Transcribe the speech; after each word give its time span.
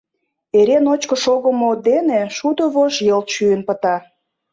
Эре 0.59 0.77
ночко 0.85 1.15
шогымо 1.23 1.71
дене 1.87 2.21
шудо 2.37 2.63
вож 2.75 2.93
йылт 3.07 3.27
шӱйын 3.35 3.61
пыта. 3.67 3.95